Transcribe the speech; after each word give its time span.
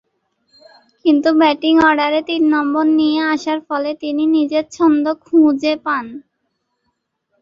কিন্তু 1.05 1.29
ব্যাটিং 1.41 1.73
অর্ডারে 1.87 2.21
তিন 2.29 2.41
নম্বরে 2.53 2.91
নিয়ে 2.99 3.21
আসার 3.33 3.59
ফলে 3.67 3.91
তিনি 4.01 4.23
নিজের 4.35 4.65
ছন্দ 4.75 5.05
খুঁজে 5.25 5.73
পান। 5.85 6.05